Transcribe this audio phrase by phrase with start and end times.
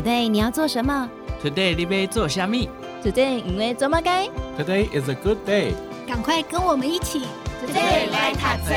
[0.00, 1.10] Today 你要做什么
[1.44, 2.70] ？Today 你要做虾米
[3.04, 4.26] ？Today 因为做么该
[4.58, 5.74] ？Today is a good day。
[6.08, 7.20] 赶快跟我们一起
[7.62, 8.74] ，Today 来读册。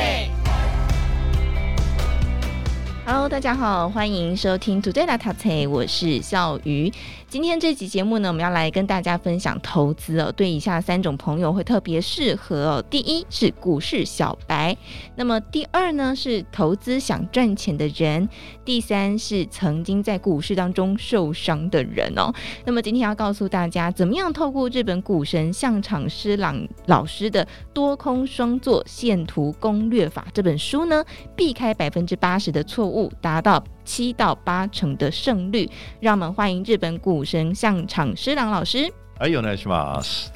[3.06, 6.92] Hello，大家好，欢迎收听 Today 来读册，我是笑鱼。
[7.34, 12.86] 今天这集节目呢，我们要来跟大家分享投资哦，对以下三种朋友会特别适合哦。
[12.92, 14.78] 第一是股市小白，
[15.16, 18.30] 那么第二呢是投资想赚钱的人，
[18.64, 22.32] 第三是曾经在股市当中受伤的人哦。
[22.66, 31.04] 那么今天要告诉大家，怎么样透过日本股神向场师朗老师的多空双做线图攻略法这本书呢，
[31.36, 33.64] 避开百分之八十的错误，达到。
[33.85, 38.93] 七到八成的胜率，让我们欢迎日本股神相场师郎老师。
[39.19, 40.31] 哎，お愿いします。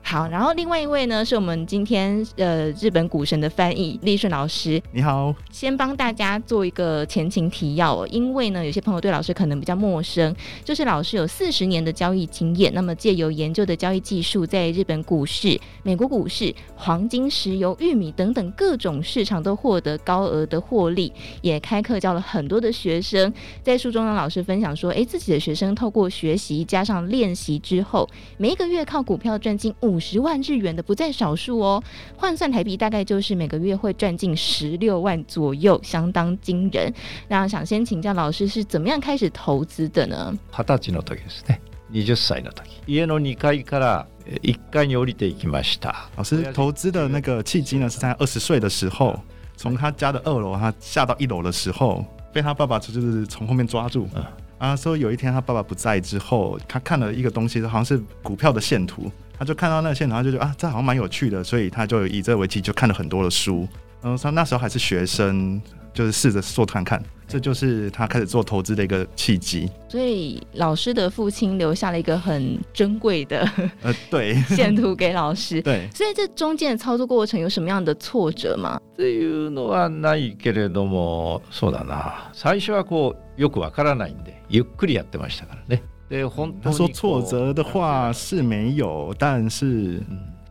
[0.08, 4.80] 好，然后另外一位呢，是我们今天呃日本股神的翻译立顺老师。
[4.92, 10.32] 你好，先帮大家做一个前情提要哦，因为呢有些朋友对老师可能比较陌生，
[10.64, 23.34] 就是老师有四十年的交易经验，那么借由研究的交易技术，在日本股市、美国股市、黄金、石油、玉米等等各种市场都获得高额的获利，也开课教了很多的学生。
[23.60, 31.82] 在书中呢，老师分享说，哎，自己的学生透过学习加上练习之后，每一个月靠股票赚进五 十万日元的不在少数哦，
[32.16, 36.92] 换算台币大概就是每个月会赚进十六万左右，相当惊人。
[37.28, 40.36] 那想先请教老师是怎么样开始投资的呢？
[40.52, 41.58] 二十歳の时ですね。
[41.88, 44.06] 二十歳の时，家の二阶から
[44.42, 46.08] 一阶に降りていきました。
[46.16, 49.20] 老师投资的那个契机呢，是在二十岁的时候，
[49.56, 54.08] 从他家的二楼，他下到一楼的时候，被他爸爸就是从后面抓住。
[54.14, 54.24] 嗯
[54.61, 63.67] 啊，说有一天他爸爸不在之后，他看了一个东西，好像是股票的线图，他就看到那个线图，他就觉得啊，这好像蛮有趣的，所以他就以这为基，就看了很多的书。
[64.03, 65.59] 然后他那时候还是学生，
[65.92, 69.70] 就是试着做看看，这就是他开始做投资的一个契机。
[69.88, 73.48] 所以老师的父亲留下了一个很珍贵的
[73.82, 75.62] 呃，对线 图给老师。
[75.62, 78.78] 对，所以这中间的操作过程有什么样的挫折吗？
[78.96, 82.30] 这いうのはないけれども、そうだな。
[82.32, 84.42] 最初はこうよくわからないんで。
[84.48, 85.82] ゆっくりやってましたからね。
[86.08, 86.22] 对，
[86.62, 90.00] 他说挫折的话是没有，但是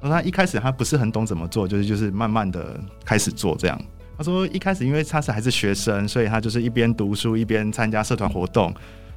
[0.02, 3.80] 他一开始他不是很懂怎么做，就是就是慢慢的开始做这样。
[4.21, 8.71] 他说一开始因为他是还是学生，所以他就是一边读书一边参加社团活动，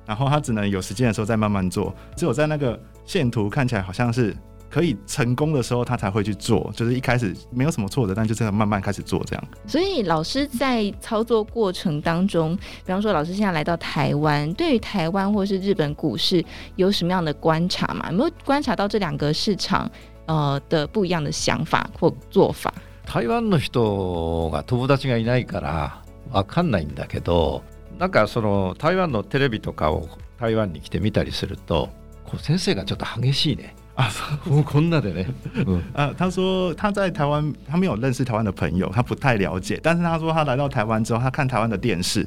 [0.05, 1.93] 然后他只能有时间的时候再慢慢做。
[2.15, 4.33] 只有在那个线图看起来好像是。
[4.69, 6.73] 可以成功的时候，他才会去做。
[6.75, 9.47] 就是一开始没有什么挫折，但就这样慢慢开始做这样。
[9.67, 16.43] 所以老师在操作过程当中，比方说老师现在来到台湾，对于台湾或是日本股市
[16.75, 18.07] 有什么样的观察吗？
[18.09, 19.87] 有没有观察到这两个市场
[20.25, 22.73] 呃的不一样的想法或做法？
[23.05, 27.63] 台湾の人が友達がいないから分かんないんだけど、
[27.99, 30.09] なんかその台湾のテレビとかを
[30.39, 31.89] 台湾に来て見たりすると、
[32.25, 33.75] こう先生がちょっと激しいね。
[33.94, 34.08] 啊，
[34.46, 35.26] 我困了的嘞。
[35.54, 39.80] 嗯，呃， 他说他在台湾，他没有认识台湾的朋友，他不太了解。
[39.82, 42.24] 但是他说他来到台湾之后，他看台湾的电视，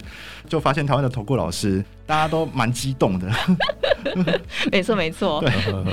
[0.49, 3.31] 就发现台湾的投顾老师大家都蛮激动的。
[4.69, 5.41] 没错，没错，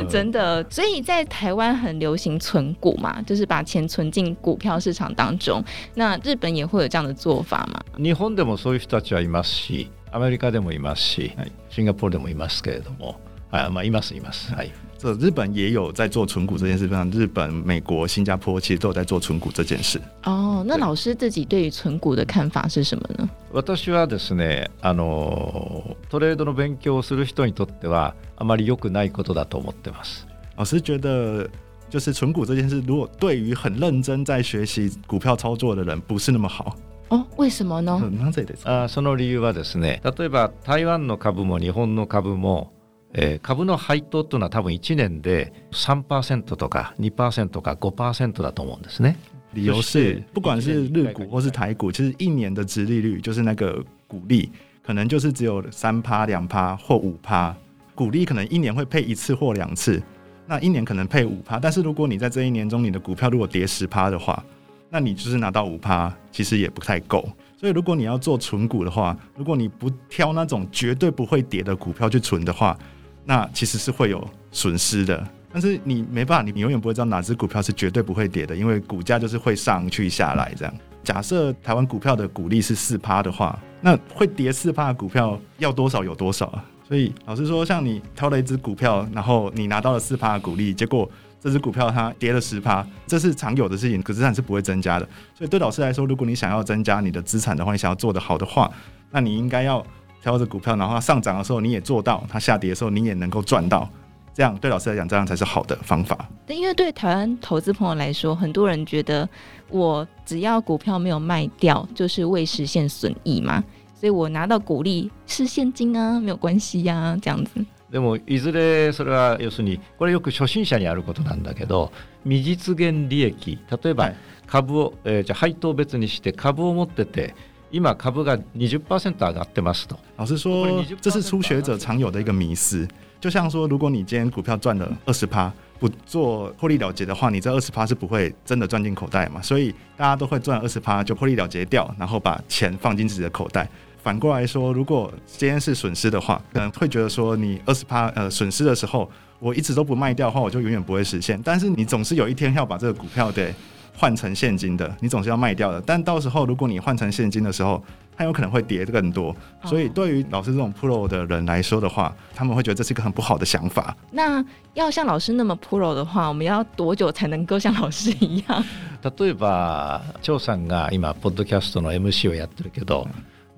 [0.09, 0.69] 真的。
[0.69, 5.65] 所以在台湾很流行存股嘛，就是把钱存进股票市场当中。
[5.94, 7.81] 那日本也会有这样的做法吗？
[7.99, 11.31] 日本でもそういう人たちはいますし、アメリカでもいますし、
[11.71, 13.21] シンガポールでもいますけれども、
[13.53, 14.53] 啊，まあいますいます。
[14.53, 14.72] はい。
[15.03, 20.00] 这日本也有在做存股这件事，像日本、美国、新加坡其实都有在做存股这件事。
[20.25, 23.28] 哦，那老师自己对于存股的看法是什么呢？
[23.53, 30.27] 私はですね、あのトレードの勉强をする人にとってはあまり良くないことだと思ってます。
[30.56, 31.49] 老师觉得，
[31.89, 36.75] 就是存股这件事，如果对于很认真在学习股票操作的人，不是那么好。
[37.11, 38.00] 哦，为什么呢？
[38.21, 38.83] なぜですか？
[38.83, 42.72] あ、その理由はですね、例えば台湾の株も日本の株も。
[43.15, 49.16] えー、株の配当というのは多分1年で3%とか2%か5%だと思うんですね。
[49.55, 54.50] 理由是，不管是日股或是台股，其实一年的殖利率就是那个股利，
[54.83, 57.57] 可能就是只有三趴、两趴或五趴。
[57.95, 60.03] 股利可能一年会配一次或两次，
[60.47, 61.59] 那一年可能配五趴。
[61.59, 64.45] 但是如果你在这一年中，你的股票如果跌十趴的话，
[64.91, 67.27] 那你就是拿到五趴，其实也不太够。
[67.57, 72.78] 所以如果你要做存股的话，如果你不挑那种绝对不会跌的股票去存的话，
[73.25, 80.73] 那其实是会有损失的，但是你没办法，你永远不会知道哪只股票是绝对不会跌的，因为股价就是会上去下来这样。
[81.03, 86.66] 假设台湾股票的股利是四趴的话，那会跌四趴的股票要多少有多少啊？
[86.87, 91.09] 所以老实说，像你挑了一只股票，然后你拿到了四趴的股利，结果
[91.40, 95.08] 这只股票它跌了十趴，这是常有的事情，可是资产是不会增加的。
[95.34, 98.72] 所以对老师来说，如果你想要增加你的资产的话，你想要做得好的话，
[99.11, 99.85] 那你应该要。
[100.22, 103.89] 挑着股票，然后它上涨的时候你也做到，它下跌的时候你也能够赚到。
[104.34, 106.28] 这样对老师来讲，这样才是好的方法。
[106.47, 109.28] 对，因为对台湾投资朋友来说，很多人觉得
[109.69, 113.65] 我只要股票没有卖掉，就是未实现损益嘛，
[113.98, 117.66] 所以我拿到股利是现金啊，没有关系呀、啊，这样子。
[117.91, 121.91] でもいずれそれは要するにこれよく初心者にあることなんだけど
[122.22, 124.13] 未実现利益例えば
[124.47, 127.34] 株を、えー、じゃ配当别にして株を持ってて
[127.72, 129.97] 今株が20%上がってますと。
[130.16, 132.89] 老师说，这是初学者常有的一个迷思。
[133.21, 139.42] 就像说，如果你今天股票赚了二十趴，不做获利了结的话，你这二十趴是不会真的赚进口袋嘛？
[139.42, 143.69] 所以大家都会赚二十趴就获利了结掉，然后把钱放进自己的口袋。
[144.03, 149.10] 反过来说，如果今天是损失的话，可能会觉得说，你二十趴呃损失的时候，
[149.41, 151.39] 我一直都不卖掉的话，我就永远不会实现。
[151.45, 153.53] 但是你总是有一天要把这个股票给
[153.95, 155.81] 换成现金的，你总是要卖掉的。
[155.85, 157.81] 但到时候如果你换成现金的时候，
[158.16, 159.35] 它有可能会跌更多，
[159.66, 163.95] 所以对于老师这种 pro 的人来说的话，他们会觉得这是一个很不好的想法。
[164.11, 164.43] 那
[164.75, 168.63] 要像老师那么 pro 的话，我们要多久才能够像老师一样？
[169.03, 173.07] 例えば张さんが今ポッドキャストの MC をやってるけど、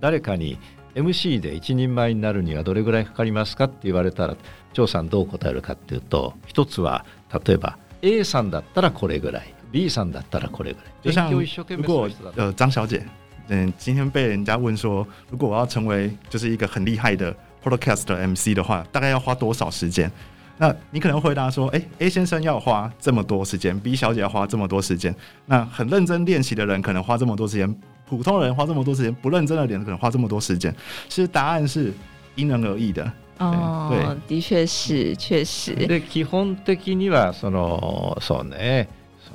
[0.02, 0.58] 谁かに
[0.96, 4.36] MC で一人前になるにはどれぐらいかかりますかって言われたら
[4.74, 7.06] 张さんどう答えるかっていうと、一つは
[7.46, 10.85] 例えば A さんだったらこれぐらい、B さんだったらこれぐらい。
[11.03, 13.05] 就像如果呃张小姐。
[13.53, 20.09] 嗯，今天被人家问说，如果我要成为就是一个很厉害的 podcast 的 MC 的话，大概要花多少时间？
[20.57, 25.13] 那你可能回答说，诶、欸、A 先生要花这么多时间，B 小姐要花这么多时间。
[25.47, 27.75] 那很认真练习的人可能花这么多时间，
[28.09, 30.73] 普通人花这么多时间，不认真的人可能花这么多时间。
[31.09, 31.93] 其实答案是
[32.37, 33.13] 因人而异的。
[33.39, 35.75] 哦，对，的确是，确实。
[35.75, 38.87] で基本的にはそのそうね。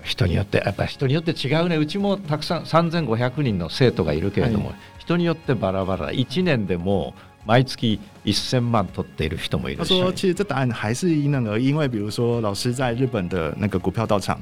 [0.02, 1.76] 人によってやっぱ人によって违うね。
[1.76, 6.12] うちもたくさん3500人の生徒がいるけれども、はい、人によってバラバラ。
[6.12, 7.14] 1年でも
[7.46, 9.88] 毎月1000万取っている人もいるし。
[9.88, 14.40] 他说，其实这答案还是因人而异，因为比如说老师在日本的那个股票道场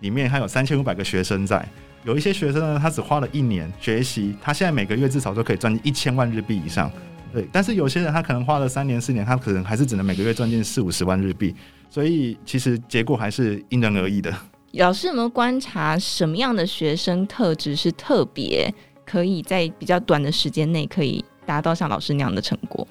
[0.00, 1.66] 里面，他有三千五百个学生在，
[2.04, 6.90] 有一些学生呢，他只花了一年学习，他现在每个月至少都可以赚进一千万日币以上。
[7.32, 11.54] 对，但是有些人他可能花了三年四年，他可能还是只能每个月赚进四五十万日币。
[11.88, 14.34] 所以其实结果还是因人而异的。
[14.73, 18.73] 老师有没有观察什么样的学生特质是特别
[19.05, 22.87] 可以在比较短的时间内可以达到像老师那样的成果？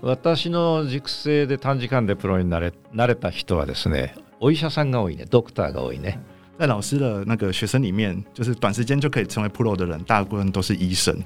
[0.00, 6.18] 私の塾生で短时间でプロになれなれた人はですね、お医者さんが多いね、ドクターが多いね。
[6.58, 11.16] 在老师的那个学生里面，就是短时间就可以成为 pro 的人，大部分都是医生。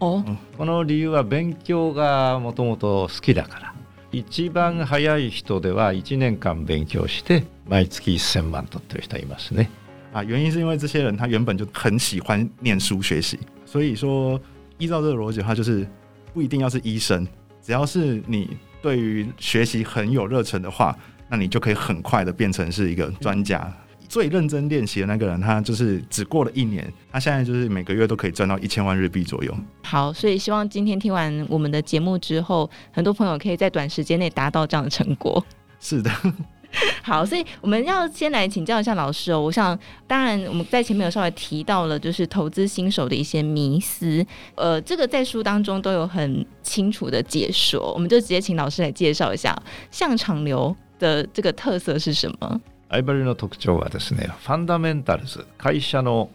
[0.00, 0.22] 哦，
[0.58, 3.74] この理由は勉强がもともと好きだから。
[4.16, 9.68] 一番早い人では1年间勉强して毎月1000万取ってる人いますね。
[10.12, 14.38] 啊，原因是因为这些人他原本就很喜欢念书学习，所以说
[14.76, 15.88] 依照这个逻辑的话，就是
[16.34, 17.26] 不一定要是医生，
[17.62, 20.94] 只要是你对于学习很有热忱的话，
[21.30, 23.72] 那你就可以很快的变成是一个专家。
[24.07, 29.55] 最认真练习的那个人，他就是只过了一年，他现在就是每个月都可以赚到一千万日币左右。
[29.83, 35.43] 好，所以希望今天听完我们的节目之后，很多朋友可以在短时间内达到这样的成果。
[35.79, 36.11] 是的，
[37.03, 39.39] 好，所以我们要先来请教一下老师哦。
[39.39, 39.77] 我想，
[40.07, 44.25] 当然我们在前面有稍微提到了，就是投资新手的一些迷思，
[44.55, 49.55] 呃，这个在书当中都有很清楚的解说，我们就直接请老师来介绍一下
[49.91, 52.61] 向长流的这个特色是什么。
[52.88, 56.30] 相场の特徴はですね、ファンダメンタルズ、会社の、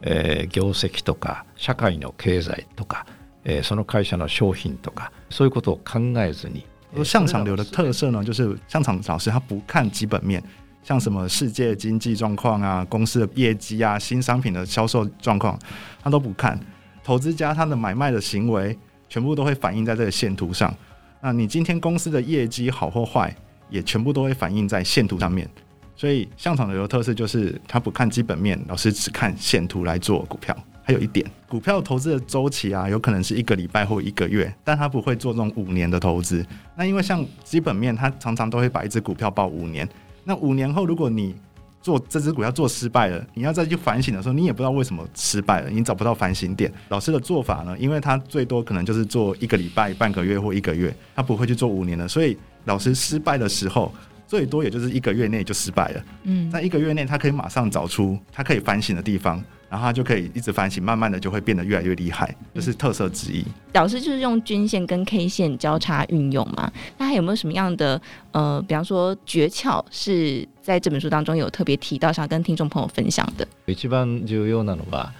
[0.00, 3.06] えー、业绩とか、社会の経済とか、
[3.44, 6.64] えー、その会社の商品とか、そういうことを考えずに。
[7.04, 10.42] 向长流的特色呢，就是向长老师他不看基本面，
[10.82, 15.58] 像什么世界经济状况啊、公司的业绩啊、新商品的销售状况，
[16.02, 16.58] 他都不看。
[17.04, 18.74] 投资家他的买卖的行为，
[19.10, 20.74] 全部都会反映在这个线图上。
[21.20, 23.36] 那你今天公司的业绩好或坏，
[23.68, 25.46] 也全部都会反映在线图上面。
[25.95, 30.55] 所以向长流的特色就是，他不看基本面，老师只看线图来做股票。
[30.85, 36.45] 还有一点，股票投资的周期啊，有可能是一个礼拜或一个月，但他不会做这种五年的投资。
[36.75, 39.87] 那因为像基本面，他常常都会把一只股票报五年。
[40.25, 41.33] 那五年后，如果你
[41.81, 46.69] 做这只股票做失败了，你要再去反省的时候，你也不知道为什么失败了，你找不到反省点。
[46.89, 52.05] 老师的做法呢，因为他最多可能就是做一个礼拜、半个月或一个月，他不会去做五年的。
[52.09, 53.89] 所以老师失败的时候。
[54.26, 56.04] 最多也就是一个月内就失败了。
[56.24, 63.44] 嗯，那一个月内他可以马上找出他可以反省的地方，然后他就可以一直反省，慢慢的就会变得越来越厉害，这是特色之一。
[63.72, 66.70] 老师就是用均线跟 K 线交叉运用嘛？
[66.98, 68.00] 那还有没有什么样的
[68.32, 73.46] 呃，比方说诀窍是在这本书当中有特别提到，想跟听众朋友分享的？
[73.66, 75.12] 一番重要なのは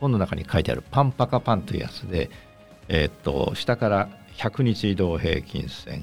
[0.00, 2.28] 本の中に书いてあるパンパカパンというやつで、
[2.88, 6.02] えー、っと下から 100日移动平均线、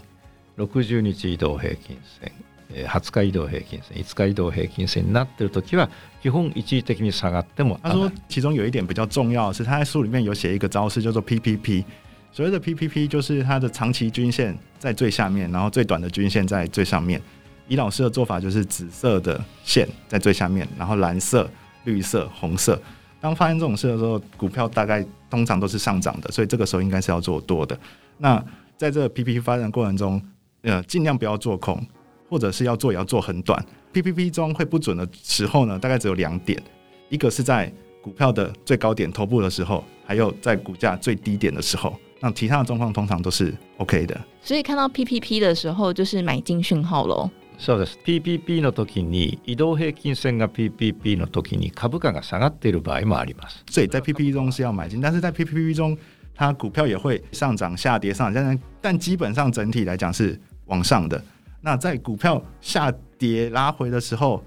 [0.57, 2.31] 60日移动平均线、
[2.73, 5.89] 20日移动平均线、5日移动平均线になっている时は
[6.21, 7.79] 基本一时的に下がっても。
[7.83, 11.83] 他说，其中有一点比较重要的是，他在书里面有写一个招式叫做 PPP。
[12.31, 17.21] 所谓的 PPP 就是它的长期均线在最下面，然后最短的均线在最上面。
[17.67, 21.47] 以老师的做法，就是紫色的线在最下面，然后蓝色、
[21.83, 22.81] 绿色、红色。
[23.21, 27.77] 当发生这种事的时候，股票大概通常都是上涨的，所以这个时候应该是要做多的。
[28.17, 28.43] 那
[28.75, 30.21] 在这个 PPP 发展过程中，
[30.63, 31.85] 呃，尽量不要做空，
[32.29, 33.63] 或者是要做也要做很短。
[33.93, 36.61] PPP 中会不准的时候呢，大概只有两点，
[37.09, 41.95] 一个是在股票的最高点头部的时候，还有在股价最低点的时候。
[42.19, 44.19] 那其他的状况通常都是 OK 的。
[44.41, 47.29] 所以看到 PPP 的时候，就是买进讯号喽。
[47.59, 47.97] そうです。
[48.03, 53.63] PPP の时に移动平均线が PPP の时に株价が下がっている场合もあります。
[53.69, 55.95] 所以在 PPP 中是要买进，但是在 PPP 中，
[56.33, 61.23] 它股票也会上涨、下跌、上涨，但但基本上整体来讲是往上的。
[61.60, 64.42] 那在股票下跌拉回的时候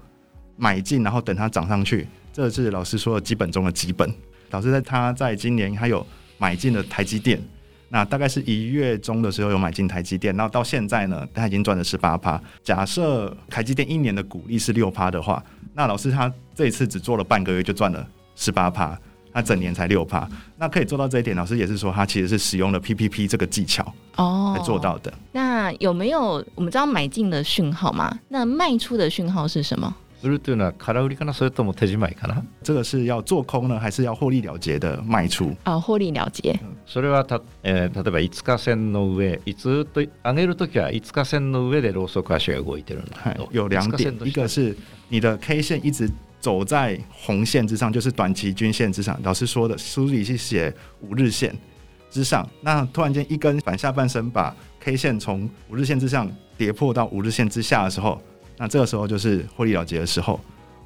[0.56, 4.12] 买进，然后等它涨上去，这是老师说的基本中的基本。
[4.50, 6.06] 老师在他在今年还有
[6.38, 7.40] 买进了台积电。
[7.88, 12.40] 那大概是一月中的时候有买进台积电，然后到现在呢，他已经赚了十八趴。
[12.62, 18.98] 假设台积电一年的股利是六趴的话，那老师他这一次只做了半个月就赚了十八趴，
[19.33, 20.27] 他整年才六趴。
[20.57, 25.13] 那可以做到这一点，老师也是说他其实是使用了 PPP 这个技巧哦来做到的。
[25.31, 28.17] 那有没有我们知道买进的讯号吗？
[28.29, 29.93] 那卖出的讯号是什么？
[30.23, 32.41] 売るというのは空売りかな，それとも手缔まいかな。
[32.63, 35.55] 这个是要做空呢，还是要获利了结的卖出？
[35.63, 36.59] 啊，获利了结。
[36.87, 44.75] それはた、えー、例えば5日线の上、いつと上げるときは5日线の上でローソク足が动いてるんだけど、有两点，一个是
[45.09, 46.09] 你的 K 线一直
[46.42, 49.18] 走在红线之上，就是短期均线之上。
[49.22, 51.56] 老师说的书里是写五日线
[52.10, 58.20] 之上，那突然间一根反下半身把 K 线从五日线之上跌破到五日线之下的时候。
[58.58, 60.38] 那这个时候就是获利了结的时候，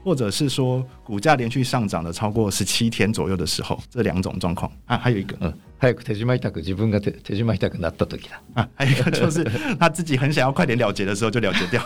[0.06, 9.44] 或者是说股价连续上涨了超过十七天左右的时候，这两种状况啊，还有一个，嗯，早く手缔まいたく自分が手手缔まいたくなった时だ啊，还有一个 就是
[9.80, 11.84] 他自己很想要快点了结的时候就了结掉，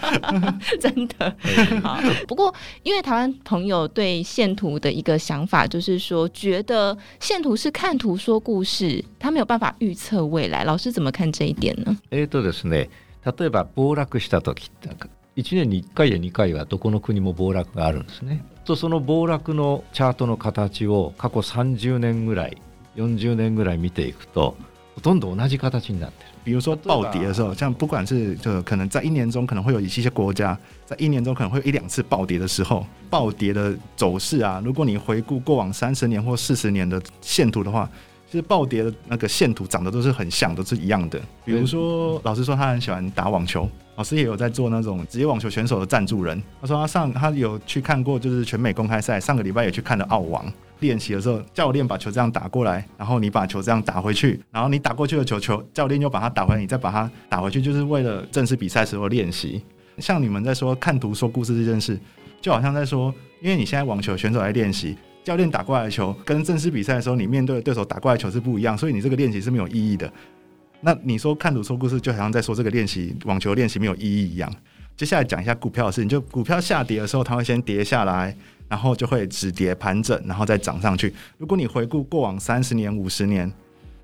[0.79, 1.35] 真的
[1.81, 1.99] 好。
[2.27, 10.63] 不过因为台湾朋友对线图的一个想法就是说，觉得线图是看图说故事，他没有办法预测未来。
[10.63, 11.97] 老师怎么看这一点呢？
[12.09, 12.87] えーとですね。
[13.25, 14.89] 例えば暴落した时って
[15.38, 18.44] 1年に1回や2回はどこの国も暴落があるんですね。
[18.64, 22.58] とその暴落のチャートの形を过去30年ぐらい
[22.96, 24.56] 40年ぐらい见ていくと
[24.96, 26.30] ほとんど同じ形になってる。
[26.44, 37.88] 比如说暴跌的时候，像不管是就可能在一年中可能会有一些国家在一年中可能会有一两次暴跌的时候，暴跌的走势啊，如果你回顾过往三十年或四十年的线图的话。
[38.30, 41.18] 其实暴跌的那个线图长得都是很像，都是一样的。
[41.46, 43.66] 比如说，老师说他很喜欢打网球，
[43.96, 46.40] 老师也有在做那种职业网球选手的赞助人。
[46.60, 50.44] 他说他上他有去看过，就是全美公开赛，上个礼拜也去看了澳网
[50.80, 59.62] 练习的时候，教练把球这样打过来，然后你把球这样打回去，然后你打过去的球球，教练又把它打回来，你再把它打回去，就是为了正式比赛时候练习。
[59.96, 61.98] 像你们在说看图说故事这件事，
[62.42, 64.98] 就好像在说，因为你现在网球选手在练习。
[65.28, 70.10] 教练打过来的球跟正式比赛的时候，你面对的对手打过来的球是不一样，所以你这个练习是没有意义的。
[70.80, 74.50] 那你说看图说故事，就好像在说这个练习网球练习没有意义一样。
[74.96, 78.34] 接下来讲一下股票的事情，就股票下跌的时候，它会先跌下来，
[78.70, 81.12] 然后就会止跌盘整，然后再涨上去。
[81.36, 83.52] 如果你回顾过往三十年、五十年，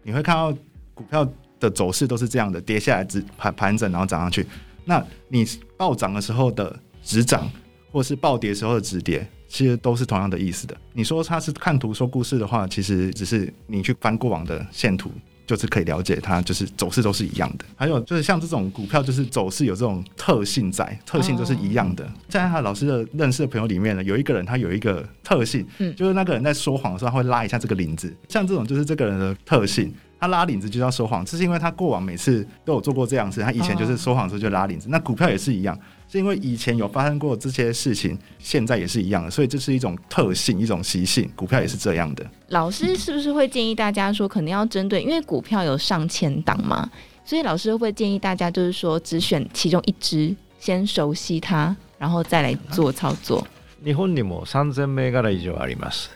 [0.03, 0.55] 你会看到
[0.93, 1.27] 股票
[1.59, 4.47] 的走势都是这样的：跌下来止盘盘整，然后涨上去。
[4.85, 5.43] 那你
[5.79, 7.51] 暴涨的时候的止涨，
[7.91, 9.27] 或是暴跌时候的止跌。
[9.55, 10.77] 其实都是同样的意思的。
[10.95, 15.13] 你说他是看图说故事的话，其实只是你去翻过往的线图，
[15.47, 17.65] 就是可以了解它，就是走势都是一样的。
[17.77, 22.05] 还有就是像这种股票，就是走势有这种特性在，特性都是一样的。
[22.29, 25.65] 在他老师的认识的朋友里面呢，有一个人他有一个特性，
[25.97, 29.95] 就是那个人在说谎的时候他会拉一下这个领子，像这种就是这个人的特性。
[30.21, 33.43] 他拉领子就叫说谎，这是因为他过往每次都有做过这样事。
[33.43, 35.79] 他以前就是说谎的时候就拉领子，那股票也是一样。
[36.08, 41.30] 是因为以前有发生过这些事情，现在也是一样的，所以这是一种特性，一种习性。
[41.36, 42.26] 股票也是这样的。
[42.50, 46.90] 老师是不是会建议大家说，可能要针对，因为股票有上千档嘛，
[47.24, 53.46] 所以老师会建议大家就是说，只选其中一支，先熟悉它，然后再来做操作。
[53.84, 56.08] 日本にも三千铭柄以上あります。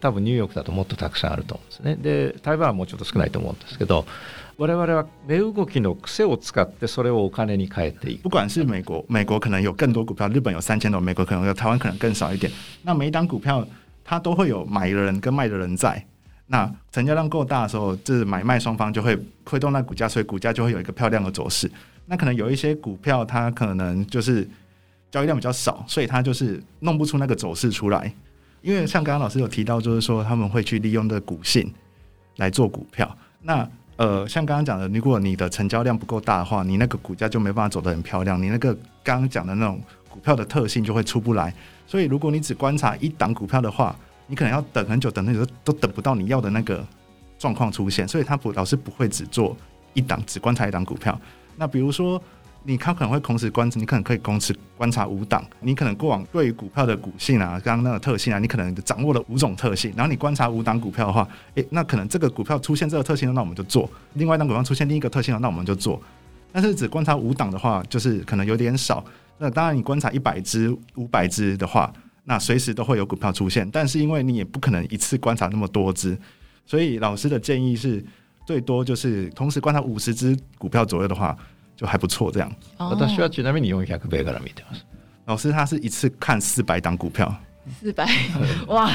[0.00, 1.96] 多分ニューヨークだともっとたくさんあると思うんですね。
[1.96, 4.04] で、台湾はもうちょっと少ないと思うんですけど。
[4.58, 8.24] 我々は値动きの癖を使ってそれをお金に変えていく。
[8.24, 12.52] 不管是美国，美国可能有更多股票，日本有三千多，美国可能有台湾可能更少一点。
[12.82, 13.66] 那每一档股票
[14.04, 16.04] 它都会有买的人跟卖的人在。
[16.46, 21.68] 那成交量够大的时候，就是买卖双方就会推动那股价，所以股价就会有一个漂亮的走势。
[22.06, 24.46] 那可能有一些股票，它可能就是
[25.10, 28.12] 交易量比较少，所以它就是弄不出那个走势出来。
[28.67, 31.73] 因为像刚刚老师有提到，就是说他们会去利用的股性
[32.35, 33.17] 来做股票。
[33.41, 41.53] 那呃，像刚刚讲的，如果你的成交量不够大的话，你那个股价就没办法走得很漂亮，你那个刚刚讲的那种股票的特性就会出不来。
[41.87, 43.95] 所以如果你只观察一档股票的话，
[44.27, 46.85] 你可能要等很久，等很久都等不到你要的那个
[47.39, 48.05] 状况出现。
[48.05, 49.55] 所以他不老师不会只做
[49.93, 51.17] 一档，只观察一档股票。
[51.55, 52.21] 那比如说。
[52.67, 55.41] 你他可能会同时观察，你可能可以同时观察五档。
[55.61, 59.93] 你可能过往对于股票的股性啊，刚刚那个特性啊，你可能掌握了五种特性。
[59.95, 66.01] 然后你观察五档股票的话，诶，那可能这个股票出现这个特性，那我们就做；另外一档股票出现另一个特性了，那我们就做。
[66.51, 69.01] 但是只观察五档的话，就是可能有点少。
[69.37, 71.89] 那当然，你观察一百只、五百只的话，
[72.25, 73.65] 那随时都会有股票出现。
[73.71, 76.17] 但是因为你也不可能一次观察那么多只，
[76.65, 78.03] 所以老师的建议是，
[78.45, 81.33] 最多就是同时观察五十只股票左右的话。
[81.76, 82.54] 就还不错，这样。
[82.78, 84.84] 私はちなみに400倍から见てます。
[85.26, 87.34] 老师他是一次看四百档股票。
[87.80, 88.06] 四百
[88.66, 88.90] 哇！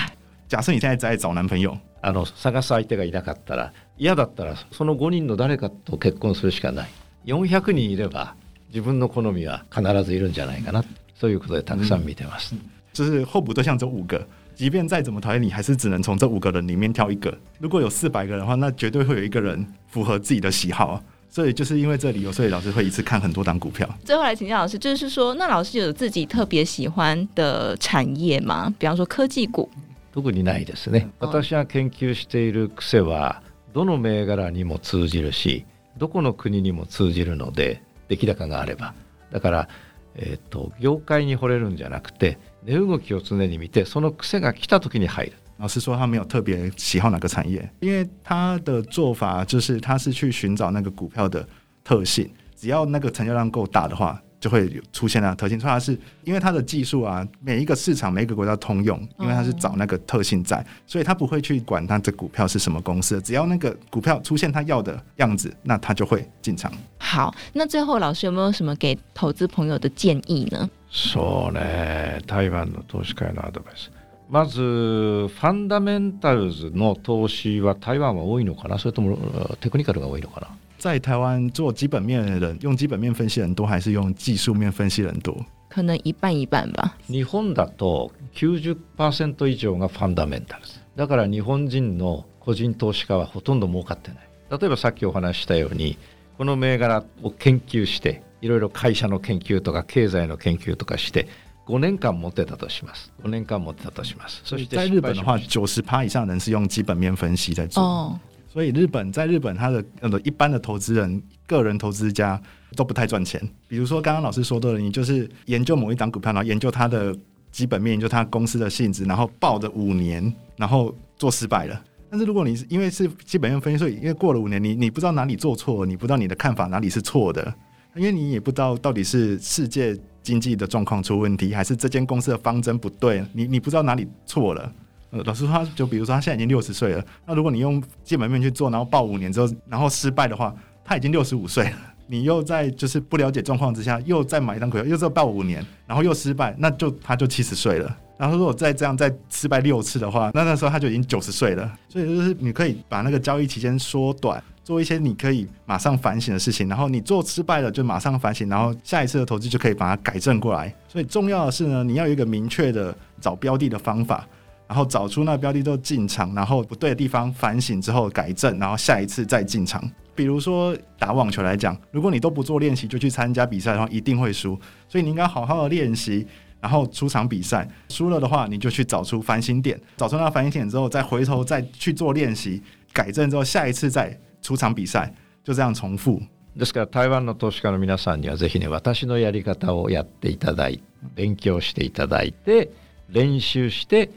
[0.47, 6.89] 假设你现在在找男朋友，あの探す相手がいなかったら嫌だったらその5人の谁かと结婚するしかない。
[7.25, 8.35] 400人いれば
[8.69, 10.83] 自分の好みは必ずいるんじゃないかな。
[11.19, 12.55] そういうことでたくさん见てます。
[12.93, 14.25] 就是候补对象只有五个，
[14.55, 17.37] 即便再怎么讨厌你，还是只能从这五个人里面挑一个。
[17.59, 21.01] 如果有四百个人的话，那绝对会有一个人符合自己的喜好。
[21.32, 23.88] 所以就是因为这理由，所以老师会一次看很多档股票。
[24.04, 28.70] 最后来请教老师，就是说，那老师有自己特别喜欢的产业吗？
[28.78, 29.70] 比方说科技股。
[30.12, 31.08] 特にないですね。
[31.20, 35.64] 私が研究している癖はどの铭柄にも通じるし、
[35.96, 38.92] どこの国にも通じるので、出来高があれば。
[39.32, 39.68] だから、
[40.14, 45.32] えっと业界に惚れるんじゃなくて、値动きを常に见て、その癖が来た时に入る。
[45.61, 51.47] 老师说他没有特别喜好哪个产业，因为他的做法就是他是去寻找那个股票的
[51.83, 55.59] 特性，只要那个成交量够大的话，就会出现那个特性。
[55.59, 66.71] 所以他是因为他的技术啊，每一个市场每一个国家通用，因为他是找那个特性在，所以他不会去管他这股票是什么公司，只要那个股票出现他要的样子，那他就会进场。
[66.99, 70.69] 好，那最后老师有没有什么给投资朋友的建议呢？
[70.91, 73.89] そうね、台湾の投资家のアドバイス。
[74.32, 78.78] まずファンダメンタルズの投资は台湾は多いのかな？
[78.78, 79.18] それとも
[79.60, 80.48] テクニカルが多いのかな？
[80.78, 85.36] 在台湾做基本面的人，用基本面分析人多，还是用技术面分析人多？
[85.68, 86.96] 可能一半一半吧。
[87.08, 90.80] 日本だと90%以上がファンダメンタルズ。
[90.96, 94.28] だから日本人の个人投资家はほとんど储かってない。
[94.50, 95.98] 例えばさっきお话したように、
[96.38, 101.28] この铭柄を研究して、いろいろ会社の研究とか経済の研究とかして。
[101.67, 103.09] 五年间持ってたとします。
[103.21, 104.39] 五年间持ってたとします。
[104.43, 107.83] 所以在日本的话，九十趴以上的人是用基本面分析在做。
[107.83, 112.41] 哦，所以日本在日本，他的呃一般的投资人、个人投资家
[112.77, 113.41] 都不太赚钱。
[113.67, 117.13] 比如说刚刚老师说的，你就是研究某一档股票，然后研究它的
[117.51, 121.83] 基本面，研究它公司的性质，然后抱着五年，然后做失败了。
[122.09, 127.53] 但是如果你是因为是基本面分析，所以因为过了五年，你你不知道哪里做错，你不知道你的看法哪里是错的，
[127.93, 129.99] 因为你也不知道到底是世界。
[130.22, 133.24] 经济的状况出问题，还是这间公司的方针不对？
[133.32, 134.72] 你你不知道哪里错了。
[135.10, 140.54] 呃，老实说，就比如说他现在已经六十岁了，那如果你用基本面去做，然后报五年之后，然后失败的话，
[140.84, 141.76] 他已经六十五岁了。
[142.06, 147.96] 你又在就是不了解状况之下，又再买一张股票，又再报五年，然后又失败，那就他就七十岁了。
[148.18, 151.70] 然后如果再这样再失败六次的话，那那时候他就已经九十岁了。
[151.88, 154.42] 所以就是你可以把那个交易期间缩短。
[154.64, 160.72] 做一些你可以马上反省的事情，然后你做失败了就马上反省，然后下一次的投资就可以把它改正过来。
[160.86, 164.26] 所以重要的是呢，你要有一个明确的找标的的方法，
[164.68, 169.82] 然后找出那标的都进场，然后不对的地方反省之后改正，然后下一次再进场。
[170.14, 174.56] 比如说打网球来讲，如果你都不做练习就去参加比赛的话，一定会输。
[174.88, 176.26] 所以你应该好好的练习，
[176.60, 177.66] 然后出场比赛。
[177.88, 184.16] 输了的话，你就去找出反省点，找出那反省点之后，再回头再去做练习，改正之后，下一次再。
[184.42, 186.20] 出场比赛就这样重复。
[186.56, 192.70] ですから台湾の投资家の皆さんにはぜひね私のやり方をやっていただいて勉强していただいて
[193.08, 194.10] 练习して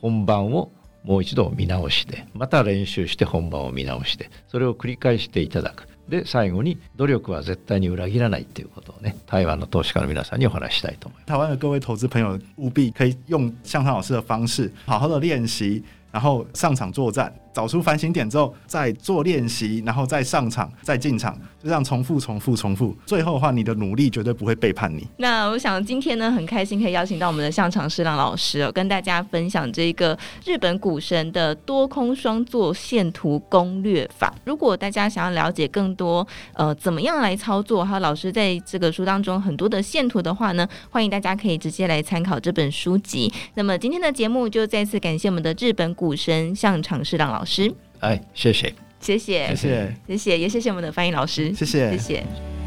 [0.00, 0.70] 本番を
[1.02, 11.28] もう一度见直してまた练习して本番を见直してそれを繰り返していただくで最后に努力は绝対に里切らないということをね台湾の投资家の皆さんにお话したいと思います。
[11.28, 15.82] 台湾的各位投资朋友务必可以用向上老师的方式好好的练习。
[16.10, 22.96] 然后上场作战，找出反省点之后，再做练习，然后再上场，再进场，就这样重复、重复、重复。
[23.04, 25.04] 最后的话，你的努力绝对不会背叛你。
[25.16, 34.32] 那我想今天呢，很开心可以邀请到我们的向场师郎老师哦，跟大家分享这个日本股神的多空双做线图攻略法。
[34.44, 43.32] 如果大家想要了解更多，呃，怎么样来操作，还有老师在这个书当中很多的线图的话呢，欢迎大家可以直接来参考这本书籍。
[43.54, 47.74] 那么今天的节目就再次感谢我们的日本股神向场师郎老师。
[48.00, 52.57] 哎，谢谢，谢谢，谢谢，谢谢，也谢谢我们的翻译老师，谢谢，谢谢。